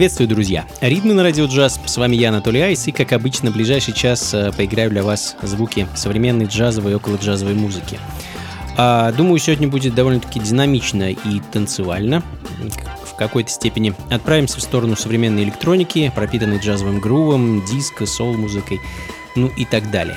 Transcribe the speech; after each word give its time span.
Приветствую, 0.00 0.28
друзья! 0.28 0.64
Ритмы 0.80 1.12
на 1.12 1.22
радио 1.22 1.44
джаз. 1.44 1.78
С 1.84 1.98
вами 1.98 2.16
я, 2.16 2.30
Анатолий 2.30 2.62
Айс, 2.62 2.88
и, 2.88 2.90
как 2.90 3.12
обычно, 3.12 3.50
в 3.50 3.52
ближайший 3.52 3.92
час 3.92 4.32
э, 4.32 4.50
поиграю 4.50 4.88
для 4.88 5.02
вас 5.02 5.36
звуки 5.42 5.86
современной 5.94 6.46
джазовой 6.46 6.92
и 6.92 6.94
около 6.94 7.16
джазовой 7.16 7.52
музыки. 7.52 7.98
А, 8.78 9.12
думаю, 9.12 9.38
сегодня 9.38 9.68
будет 9.68 9.94
довольно-таки 9.94 10.40
динамично 10.40 11.10
и 11.10 11.42
танцевально 11.52 12.22
в 13.04 13.14
какой-то 13.14 13.50
степени. 13.50 13.92
Отправимся 14.08 14.56
в 14.56 14.62
сторону 14.62 14.96
современной 14.96 15.44
электроники, 15.44 16.10
пропитанной 16.14 16.60
джазовым 16.60 16.98
грувом, 16.98 17.62
диско, 17.66 18.06
соул-музыкой, 18.06 18.80
ну 19.36 19.48
и 19.48 19.66
так 19.66 19.90
далее. 19.90 20.16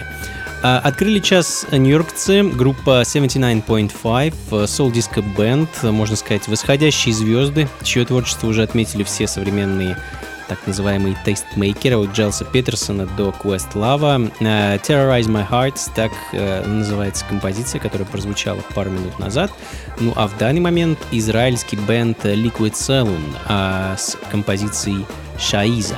А, 0.65 0.79
открыли 0.79 1.19
час 1.19 1.65
нью-йоркцы, 1.73 2.41
группа 2.41 3.01
79.5, 3.01 4.33
Soul 4.49 4.93
Disco 4.93 5.21
Band, 5.35 5.91
можно 5.91 6.15
сказать, 6.15 6.47
восходящие 6.47 7.13
звезды, 7.13 7.67
чье 7.83 8.05
творчество 8.05 8.47
уже 8.47 8.63
отметили 8.63 9.03
все 9.03 9.27
современные 9.27 9.97
так 10.47 10.65
называемые 10.65 11.17
тейстмейкеры, 11.25 11.97
от 11.97 12.11
Джелса 12.11 12.45
Петерсона 12.45 13.05
до 13.05 13.33
Quest 13.43 13.73
Lava. 13.73 14.31
Uh, 14.39 14.81
Terrorize 14.81 15.27
My 15.27 15.45
Heart, 15.49 15.79
так 15.95 16.11
uh, 16.31 16.65
называется 16.65 17.25
композиция, 17.25 17.81
которая 17.81 18.07
прозвучала 18.07 18.61
пару 18.73 18.89
минут 18.89 19.19
назад. 19.19 19.51
Ну 19.99 20.13
а 20.15 20.27
в 20.27 20.37
данный 20.37 20.61
момент 20.61 20.99
израильский 21.11 21.75
бенд 21.75 22.23
Liquid 22.23 22.73
Saloon 22.73 23.21
uh, 23.49 23.97
с 23.97 24.17
композицией 24.31 25.05
Шаиза. 25.37 25.97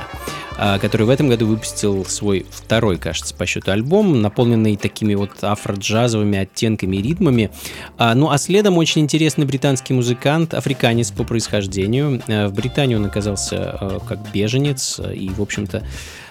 А, 0.58 0.78
который 0.78 1.06
в 1.06 1.10
этом 1.10 1.28
году 1.28 1.46
выпустил 1.46 2.04
свой 2.06 2.46
второй, 2.50 2.96
кажется, 2.96 3.34
по 3.34 3.44
счету 3.44 3.72
альбом, 3.72 4.22
наполненный 4.22 4.76
такими 4.76 5.14
вот 5.14 5.42
афро-джазовыми 5.42 6.38
оттенками 6.38 6.96
и 6.96 7.02
ритмами. 7.02 7.50
А, 7.98 8.14
ну 8.14 8.30
а 8.30 8.38
следом 8.38 8.78
очень 8.78 9.02
интересный 9.02 9.44
британский 9.44 9.92
музыкант, 9.92 10.54
африканец 10.54 11.10
по 11.10 11.24
происхождению. 11.24 12.22
А, 12.28 12.48
в 12.48 12.54
Британии 12.54 12.94
он 12.94 13.04
оказался 13.04 14.00
как 14.08 14.30
беженец 14.32 14.98
и, 14.98 15.28
в 15.28 15.42
общем-то, 15.42 15.84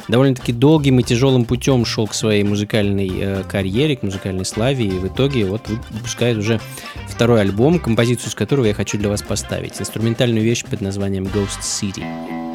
довольно-таки 0.07 0.53
долгим 0.53 0.99
и 0.99 1.03
тяжелым 1.03 1.45
путем 1.45 1.85
шел 1.85 2.07
к 2.07 2.13
своей 2.13 2.43
музыкальной 2.43 3.43
карьере, 3.43 3.95
к 3.95 4.03
музыкальной 4.03 4.45
славе, 4.45 4.85
и 4.85 4.91
в 4.91 5.07
итоге 5.07 5.45
вот 5.45 5.67
выпускает 5.91 6.37
уже 6.37 6.59
второй 7.07 7.41
альбом, 7.41 7.79
композицию 7.79 8.31
с 8.31 8.35
которого 8.35 8.65
я 8.65 8.73
хочу 8.73 8.97
для 8.97 9.09
вас 9.09 9.21
поставить. 9.21 9.79
Инструментальную 9.79 10.43
вещь 10.43 10.63
под 10.63 10.81
названием 10.81 11.25
Ghost 11.25 11.61
City. 11.61 12.54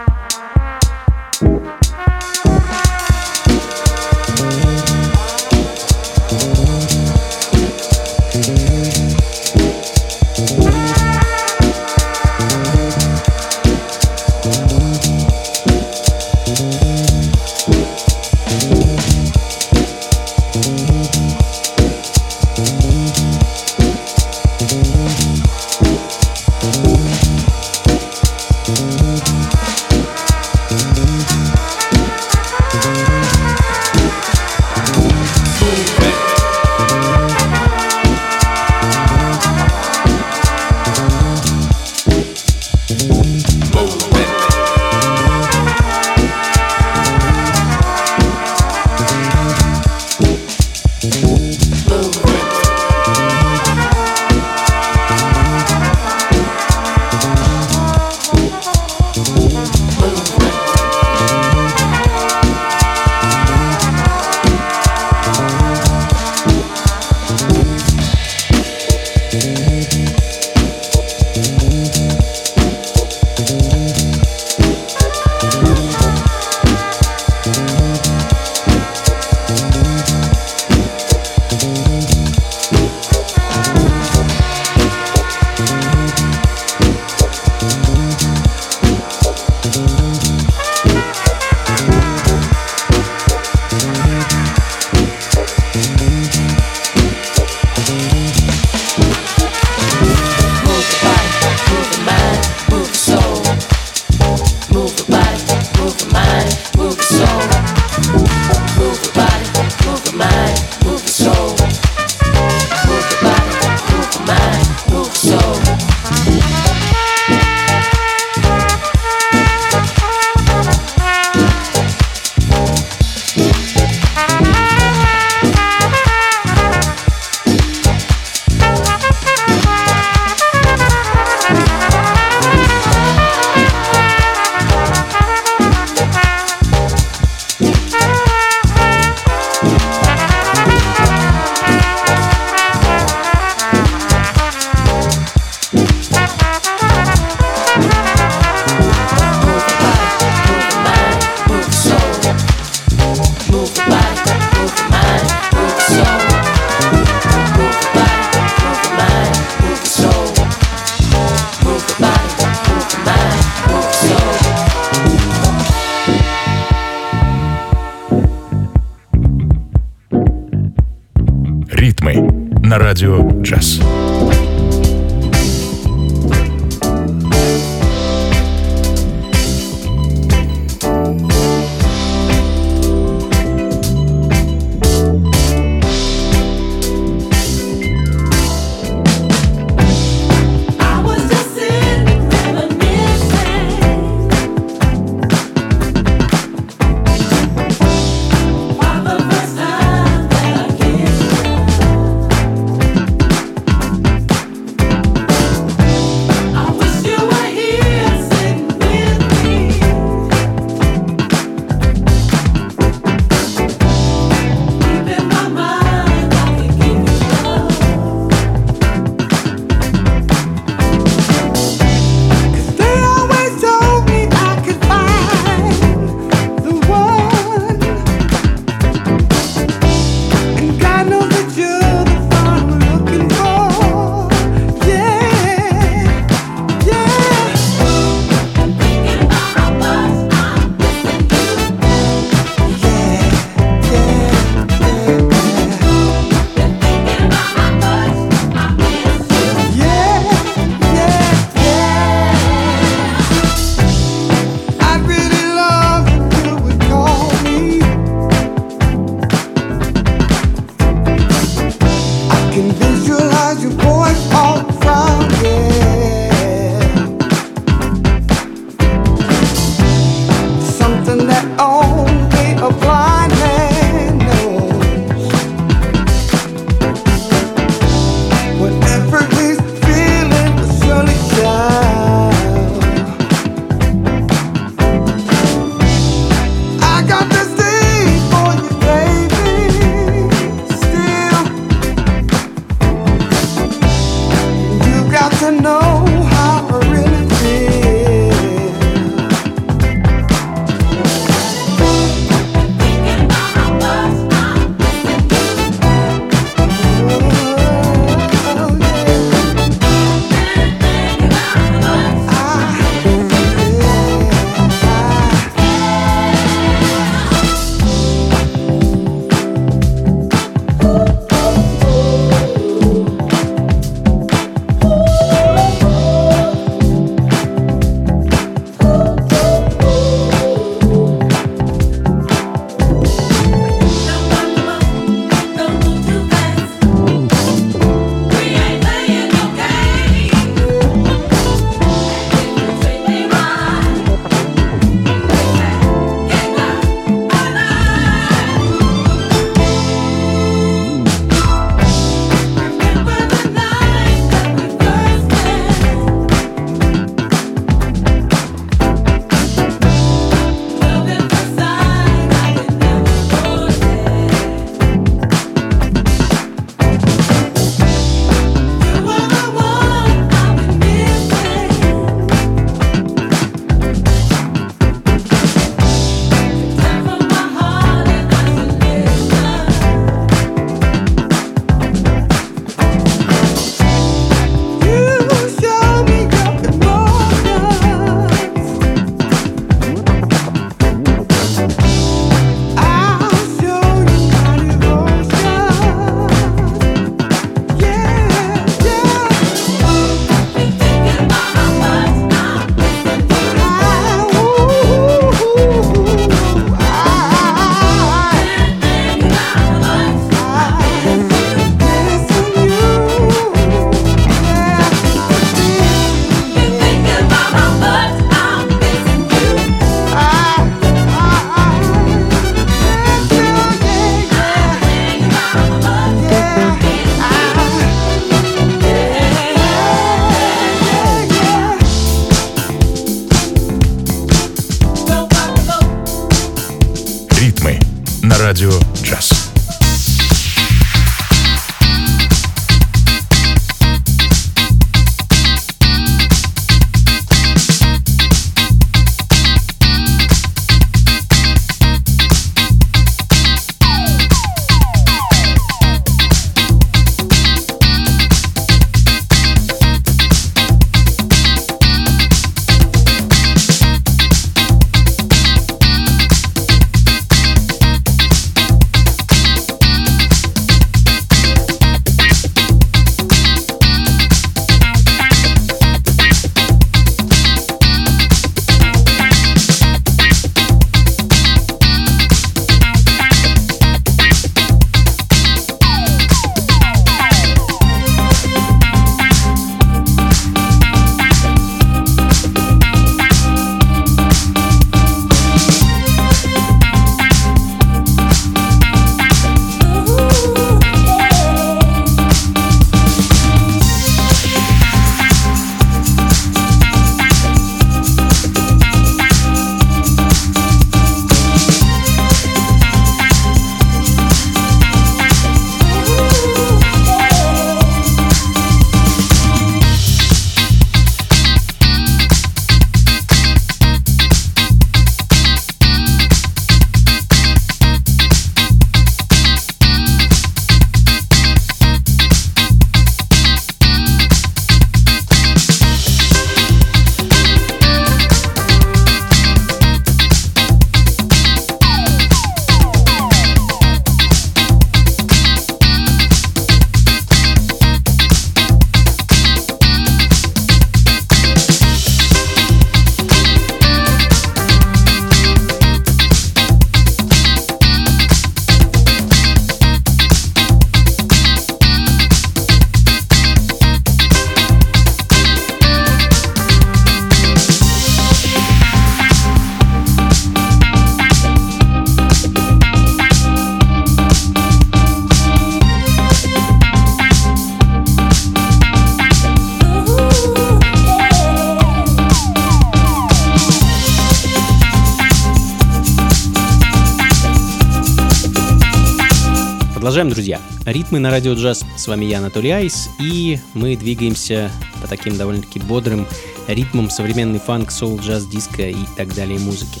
Продолжаем, 590.18 590.34
друзья. 590.34 590.60
Ритмы 590.84 591.20
на 591.20 591.30
радио 591.30 591.54
джаз. 591.54 591.84
С 591.96 592.08
вами 592.08 592.24
я, 592.24 592.38
Анатолий 592.38 592.72
Айс, 592.72 593.08
и 593.20 593.60
мы 593.74 593.94
двигаемся 593.94 594.68
по 595.00 595.06
таким 595.06 595.38
довольно-таки 595.38 595.78
бодрым 595.78 596.26
ритмам 596.66 597.08
современный 597.08 597.60
фанк, 597.60 597.92
соул, 597.92 598.18
джаз, 598.18 598.44
диско 598.48 598.88
и 598.88 598.96
так 599.16 599.32
далее 599.36 599.60
музыки. 599.60 600.00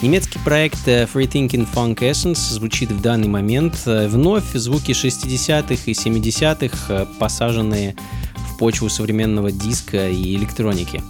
Немецкий 0.00 0.38
проект 0.46 0.88
э, 0.88 1.04
Free 1.04 1.30
Thinking 1.30 1.68
Funk 1.70 1.96
Essence 1.96 2.38
звучит 2.54 2.90
в 2.90 3.02
данный 3.02 3.28
момент. 3.28 3.82
Э, 3.84 4.08
вновь 4.08 4.50
звуки 4.54 4.92
60-х 4.92 5.82
и 5.84 5.92
70-х, 5.92 6.76
э, 6.88 7.06
посаженные 7.18 7.96
в 8.36 8.56
почву 8.56 8.88
современного 8.88 9.52
диска 9.52 10.08
и 10.08 10.36
электроники. 10.36 11.02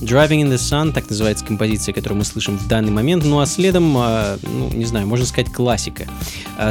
Driving 0.00 0.42
in 0.42 0.48
the 0.48 0.56
Sun, 0.56 0.92
так 0.92 1.10
называется 1.10 1.44
композиция, 1.44 1.92
которую 1.92 2.18
мы 2.18 2.24
слышим 2.24 2.56
в 2.56 2.66
данный 2.68 2.92
момент, 2.92 3.24
ну 3.24 3.40
а 3.40 3.46
следом, 3.46 3.92
ну 3.92 4.70
не 4.72 4.84
знаю, 4.84 5.06
можно 5.06 5.26
сказать 5.26 5.52
классика. 5.52 6.06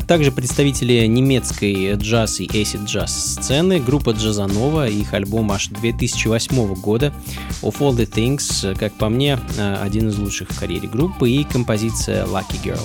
Также 0.07 0.31
представители 0.31 1.05
немецкой 1.05 1.93
джаз 1.95 2.39
и 2.39 2.47
acid 2.47 2.85
джаз 2.85 3.35
сцены, 3.35 3.79
группа 3.79 4.11
Джазанова, 4.11 4.87
их 4.87 5.13
альбом 5.13 5.51
аж 5.51 5.67
2008 5.67 6.73
года 6.75 7.13
Of 7.61 7.79
All 7.79 7.95
The 7.95 8.09
Things, 8.09 8.75
как 8.77 8.93
по 8.93 9.09
мне, 9.09 9.39
один 9.81 10.07
из 10.09 10.17
лучших 10.17 10.49
в 10.49 10.59
карьере 10.59 10.87
группы 10.87 11.29
и 11.29 11.43
композиция 11.43 12.25
Lucky 12.25 12.63
Girl. 12.63 12.81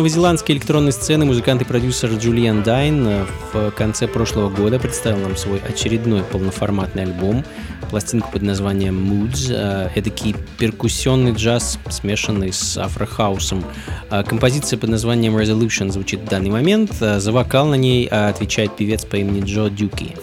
Новозеландской 0.00 0.54
электронной 0.54 0.92
сцены, 0.92 1.26
музыкант 1.26 1.60
и 1.60 1.66
продюсер 1.66 2.10
Джулиан 2.14 2.62
Дайн 2.62 3.06
э, 3.06 3.26
в 3.52 3.70
конце 3.72 4.08
прошлого 4.08 4.48
года 4.48 4.78
представил 4.78 5.18
нам 5.18 5.36
свой 5.36 5.58
очередной 5.58 6.22
полноформатный 6.22 7.02
альбом, 7.02 7.44
пластинку 7.90 8.32
под 8.32 8.40
названием 8.40 8.96
Moods. 8.96 9.48
Э, 9.50 9.90
эдакий 9.94 10.34
перкуссионный 10.56 11.32
джаз, 11.32 11.78
смешанный 11.90 12.50
с 12.50 12.78
афрохаусом. 12.78 13.62
Э, 14.10 14.24
композиция 14.24 14.78
под 14.78 14.88
названием 14.88 15.36
Resolution 15.36 15.90
звучит 15.90 16.20
в 16.20 16.28
данный 16.28 16.48
момент. 16.48 16.94
За 16.94 17.30
вокал 17.30 17.66
на 17.66 17.74
ней 17.74 18.06
отвечает 18.06 18.74
певец 18.76 19.04
по 19.04 19.16
имени 19.16 19.44
Джо 19.44 19.68
Дюки. 19.68 20.16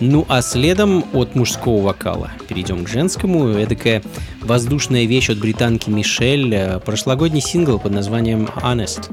Ну 0.00 0.24
а 0.28 0.40
следом 0.40 1.04
от 1.12 1.34
мужского 1.34 1.82
вокала 1.82 2.30
перейдем 2.48 2.84
к 2.84 2.88
женскому. 2.88 3.48
Эдакая 3.48 4.02
воздушная 4.40 5.04
вещь 5.04 5.28
от 5.28 5.38
британки 5.38 5.90
Мишель. 5.90 6.54
Э, 6.54 6.80
прошлогодний 6.80 7.42
сингл 7.42 7.78
под 7.78 7.92
названием 7.92 8.46
Honest. 8.46 9.10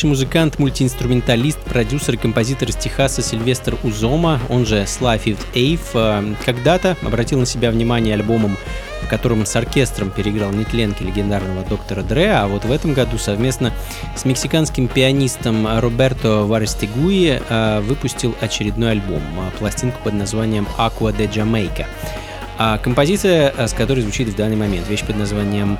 Талантливейший 0.00 0.08
музыкант, 0.08 0.58
мультиинструменталист, 0.58 1.58
продюсер 1.58 2.14
и 2.14 2.16
композитор 2.16 2.68
из 2.68 2.76
Техаса 2.76 3.22
Сильвестр 3.22 3.76
Узома, 3.82 4.40
он 4.48 4.64
же 4.64 4.82
Fifth 4.82 5.44
Ave, 5.54 5.80
э, 5.94 6.34
когда-то 6.44 6.96
обратил 7.02 7.38
на 7.38 7.46
себя 7.46 7.70
внимание 7.70 8.14
альбомом 8.14 8.56
в 9.02 9.08
котором 9.08 9.44
с 9.46 9.56
оркестром 9.56 10.10
переиграл 10.10 10.52
нетленки 10.52 11.02
легендарного 11.02 11.64
доктора 11.64 12.02
Дре, 12.02 12.32
а 12.32 12.46
вот 12.46 12.64
в 12.64 12.70
этом 12.70 12.92
году 12.92 13.18
совместно 13.18 13.72
с 14.14 14.24
мексиканским 14.24 14.88
пианистом 14.88 15.66
Роберто 15.80 16.44
Варестигуи 16.44 17.40
э, 17.48 17.80
выпустил 17.80 18.34
очередной 18.40 18.92
альбом, 18.92 19.22
э, 19.38 19.58
пластинку 19.58 19.98
под 20.04 20.14
названием 20.14 20.68
«Aqua 20.78 21.16
de 21.16 21.30
Jamaica». 21.30 21.86
А 22.58 22.78
композиция, 22.78 23.54
с 23.66 23.72
которой 23.72 24.00
звучит 24.00 24.28
в 24.28 24.36
данный 24.36 24.56
момент, 24.56 24.88
вещь 24.88 25.04
под 25.04 25.16
названием 25.16 25.78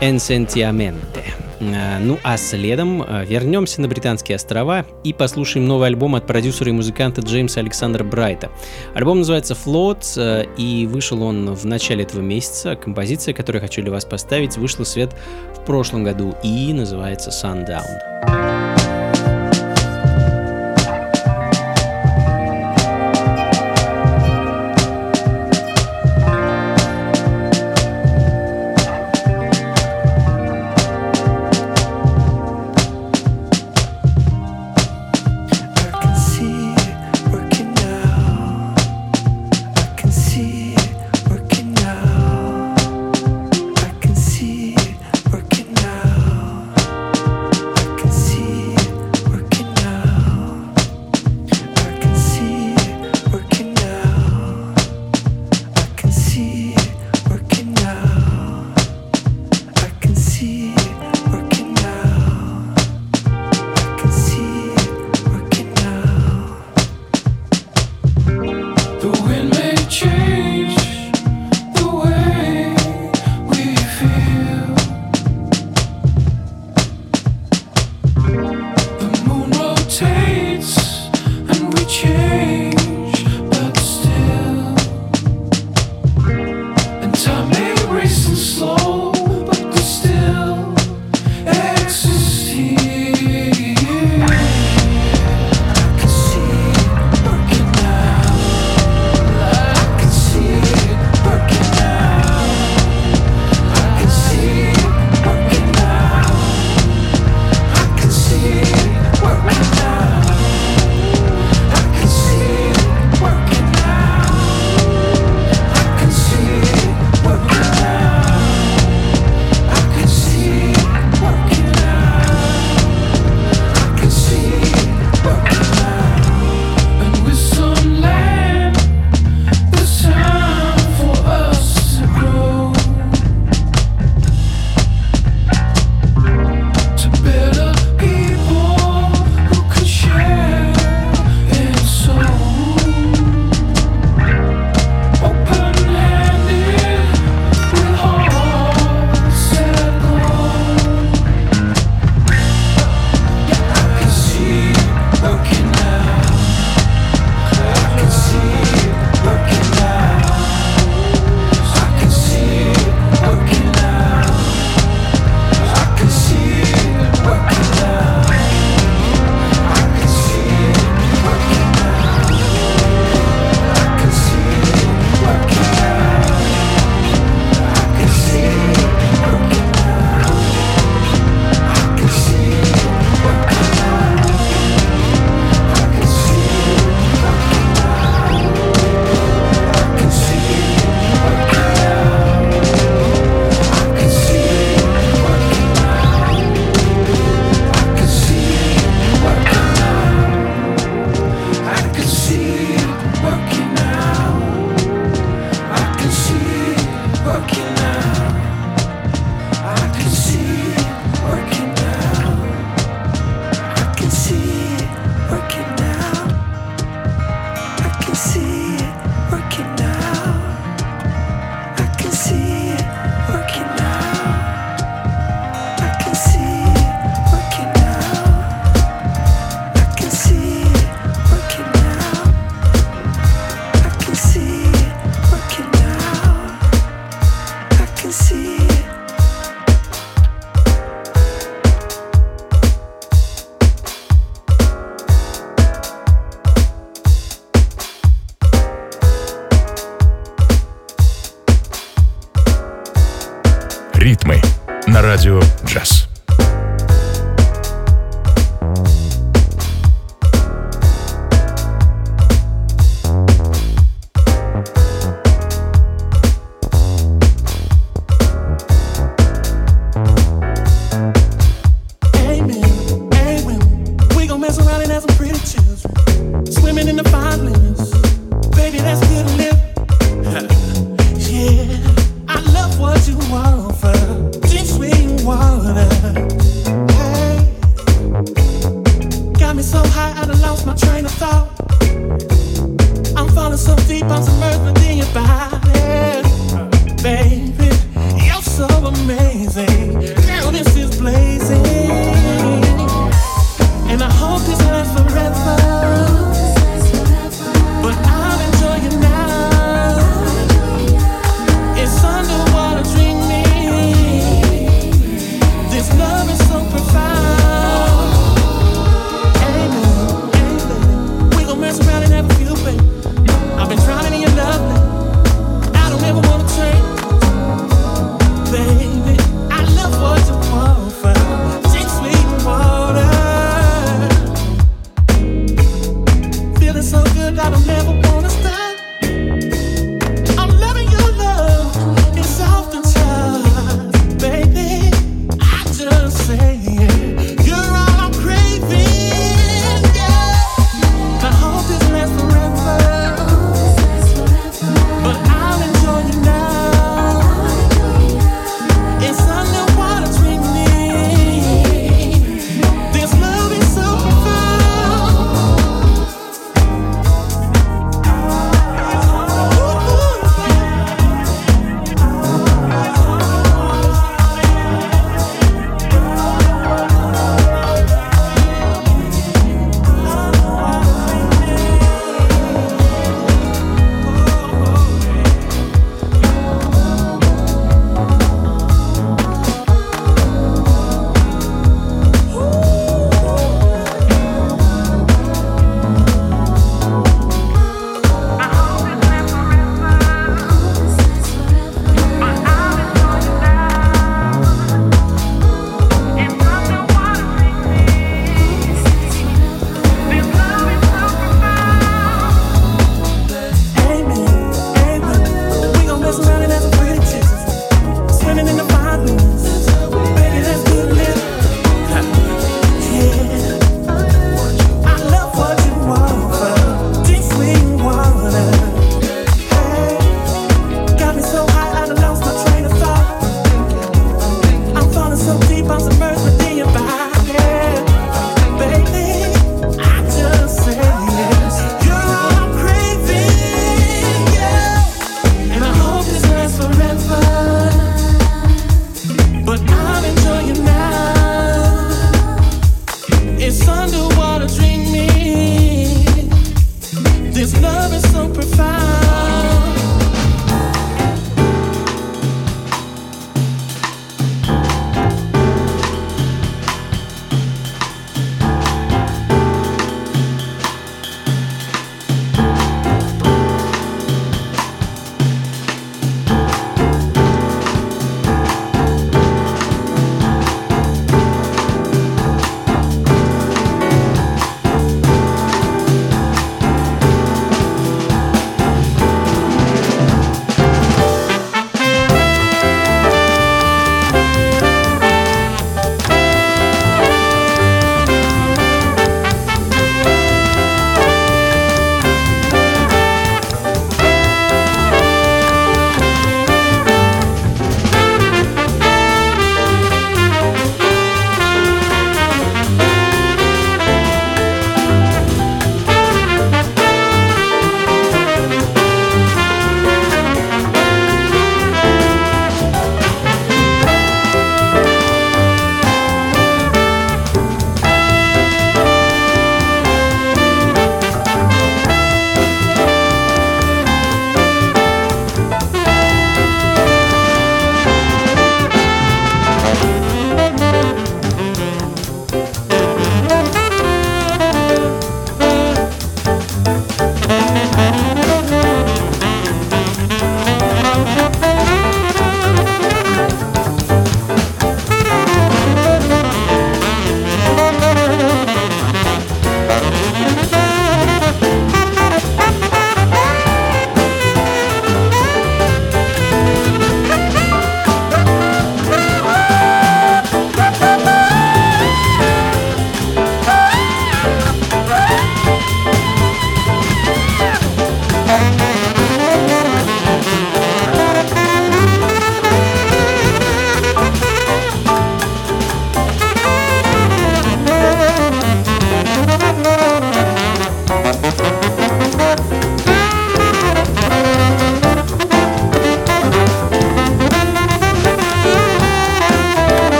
«Ensentiamente». 0.00 1.21
Э, 1.62 1.98
ну 1.98 2.18
а 2.22 2.36
следом 2.36 3.02
э, 3.02 3.24
вернемся 3.24 3.80
на 3.80 3.88
Британские 3.88 4.36
острова 4.36 4.84
и 5.04 5.12
послушаем 5.12 5.66
новый 5.66 5.88
альбом 5.88 6.14
от 6.14 6.26
продюсера 6.26 6.70
и 6.70 6.72
музыканта 6.72 7.20
Джеймса 7.20 7.60
Александра 7.60 8.02
Брайта. 8.02 8.50
Альбом 8.94 9.18
называется 9.18 9.54
Float 9.54 10.02
э, 10.16 10.46
и 10.56 10.86
вышел 10.86 11.22
он 11.22 11.54
в 11.54 11.64
начале 11.64 12.02
этого 12.02 12.20
месяца. 12.20 12.74
Композиция, 12.74 13.34
которую 13.34 13.62
я 13.62 13.68
хочу 13.68 13.82
для 13.82 13.92
вас 13.92 14.04
поставить, 14.04 14.56
вышла 14.56 14.84
в 14.84 14.88
свет 14.88 15.14
в 15.54 15.64
прошлом 15.64 16.04
году 16.04 16.34
и 16.42 16.72
называется 16.72 17.30
Sundown. 17.30 18.51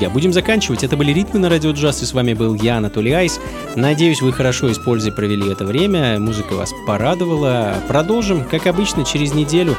Друзья, 0.00 0.14
будем 0.14 0.32
заканчивать. 0.32 0.82
Это 0.82 0.96
были 0.96 1.12
«Ритмы 1.12 1.40
на 1.40 1.50
радио 1.50 1.72
джаз», 1.72 2.02
и 2.02 2.06
с 2.06 2.14
вами 2.14 2.32
был 2.32 2.54
я, 2.54 2.78
Анатолий 2.78 3.12
Айс. 3.12 3.38
Надеюсь, 3.76 4.22
вы 4.22 4.32
хорошо 4.32 4.72
используя 4.72 5.12
провели 5.12 5.52
это 5.52 5.66
время, 5.66 6.18
музыка 6.18 6.54
вас 6.54 6.72
порадовала. 6.86 7.74
Продолжим, 7.86 8.44
как 8.44 8.66
обычно, 8.66 9.04
через 9.04 9.34
неделю. 9.34 9.76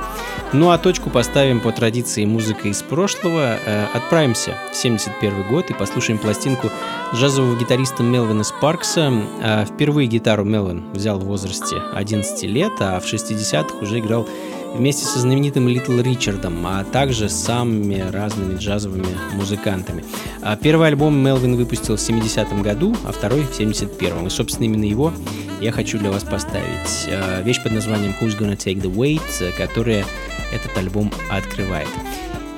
Ну 0.53 0.69
а 0.69 0.77
точку 0.77 1.09
поставим 1.09 1.59
по 1.59 1.71
традиции 1.71 2.23
музыка 2.25 2.67
из 2.67 2.83
прошлого. 2.83 3.57
Э, 3.65 3.87
отправимся 3.95 4.55
в 4.71 4.75
71 4.75 5.47
год 5.49 5.71
и 5.71 5.73
послушаем 5.73 6.19
пластинку 6.19 6.69
джазового 7.15 7.57
гитариста 7.57 8.03
Мелвина 8.03 8.43
Спаркса. 8.43 9.11
Э, 9.41 9.65
впервые 9.65 10.07
гитару 10.07 10.43
Мелвин 10.43 10.83
взял 10.93 11.17
в 11.17 11.23
возрасте 11.23 11.77
11 11.95 12.43
лет, 12.43 12.73
а 12.79 12.99
в 12.99 13.11
60-х 13.11 13.77
уже 13.81 13.97
играл 13.97 14.27
вместе 14.73 15.05
со 15.05 15.19
знаменитым 15.19 15.67
Литл 15.67 15.99
Ричардом, 15.99 16.65
а 16.65 16.83
также 16.83 17.29
с 17.29 17.33
самыми 17.33 17.99
разными 18.11 18.57
джазовыми 18.57 19.05
музыкантами. 19.33 20.03
А 20.41 20.55
первый 20.55 20.87
альбом 20.87 21.17
Мелвин 21.17 21.55
выпустил 21.55 21.95
в 21.95 21.99
70-м 21.99 22.61
году, 22.61 22.95
а 23.05 23.11
второй 23.11 23.41
в 23.43 23.59
71-м. 23.59 24.27
И, 24.27 24.29
собственно, 24.29 24.65
именно 24.65 24.85
его 24.85 25.13
я 25.59 25.71
хочу 25.71 25.99
для 25.99 26.11
вас 26.11 26.23
поставить. 26.23 27.07
А, 27.07 27.41
вещь 27.41 27.61
под 27.61 27.73
названием 27.73 28.15
Who's 28.19 28.37
Gonna 28.37 28.57
Take 28.57 28.81
the 28.81 28.93
Weight, 28.93 29.53
которая 29.57 30.05
этот 30.51 30.77
альбом 30.77 31.11
открывает. 31.29 31.89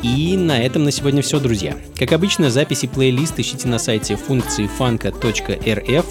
И 0.04 0.36
на 0.36 0.62
этом 0.62 0.84
на 0.84 0.92
сегодня 0.92 1.22
все, 1.22 1.40
друзья. 1.40 1.78
Как 1.98 2.12
обычно, 2.12 2.50
записи 2.50 2.88
плейлист 2.88 3.40
ищите 3.40 3.70
на 3.70 3.80
сайте 3.80 4.18
функции 4.18 4.68
фанка.рф. 4.68 6.06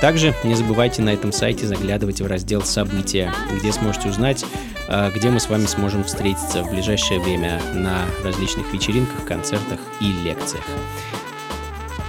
Также 0.00 0.34
не 0.44 0.54
забывайте 0.54 1.02
на 1.02 1.10
этом 1.10 1.32
сайте 1.32 1.66
заглядывать 1.66 2.20
в 2.20 2.26
раздел 2.26 2.62
«События», 2.62 3.32
где 3.58 3.72
сможете 3.72 4.08
узнать, 4.08 4.44
а, 4.88 5.10
где 5.10 5.28
мы 5.30 5.40
с 5.40 5.48
вами 5.48 5.66
сможем 5.66 6.04
встретиться 6.04 6.62
в 6.62 6.70
ближайшее 6.70 7.20
время 7.20 7.60
на 7.74 8.06
различных 8.24 8.72
вечеринках, 8.72 9.24
концертах 9.26 9.80
и 10.00 10.12
лекциях. 10.24 10.64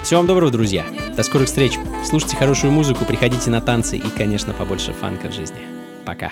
Всего 0.04 0.20
вам 0.20 0.28
доброго, 0.28 0.52
друзья. 0.52 0.86
До 1.16 1.24
скорых 1.24 1.48
встреч. 1.48 1.74
Слушайте 2.08 2.38
хорошую 2.38 2.72
музыку, 2.72 3.06
приходите 3.06 3.50
на 3.50 3.60
танцы 3.60 3.98
и, 3.98 4.10
конечно, 4.10 4.54
побольше 4.54 4.94
фанка 4.94 5.28
в 5.28 5.34
жизни. 5.34 5.60
Пока. 6.06 6.32